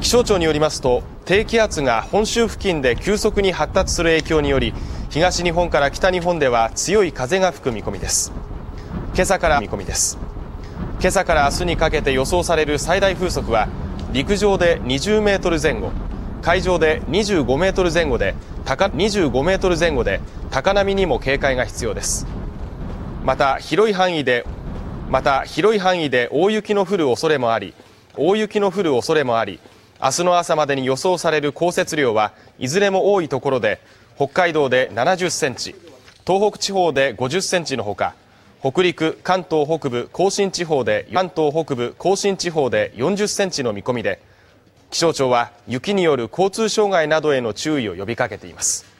[0.00, 4.74] 気象庁によりますと低気圧が本州付近で急速に発達する影響により
[5.08, 8.32] 東日本から北日本では強い風が吹く見込みです。
[9.14, 10.18] 今朝から見込みです。
[11.00, 13.68] 今朝から明日にかけて予想される最大風速は
[14.12, 15.90] 陸上で20メートル前後
[16.42, 18.34] 海上で25メートル前後で
[18.64, 20.20] 高25メートル前後で
[20.50, 22.26] 高波にも警戒が必要です。
[23.24, 24.44] また広い範囲で
[25.08, 27.74] また広い範囲で大雪の降る恐れもあり
[28.16, 29.58] 大雪の降る恐れもあり
[30.02, 33.80] 明日の朝までに予想される降雪量はいずれも多いところで
[34.16, 35.74] 北海道で70センチ
[36.26, 38.14] 東北地方で50センチのほか
[38.60, 44.20] 北陸、関東北部、甲信地方で関東北部、甲信地方で40センチの見込みで
[44.90, 48.95] 気象庁は雪による交通障害などへの注意を呼びかけています。